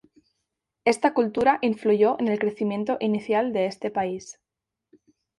Esta 0.83 1.13
cultura 1.13 1.59
influyó 1.61 2.19
en 2.19 2.27
el 2.27 2.39
crecimiento 2.39 2.97
inicial 2.99 3.53
de 3.53 3.67
este 3.67 3.91
país. 3.91 4.39